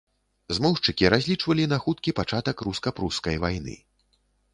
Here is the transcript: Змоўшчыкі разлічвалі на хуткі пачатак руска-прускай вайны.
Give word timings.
Змоўшчыкі 0.57 1.09
разлічвалі 1.13 1.67
на 1.73 1.77
хуткі 1.83 2.13
пачатак 2.21 2.57
руска-прускай 2.69 3.35
вайны. 3.45 3.75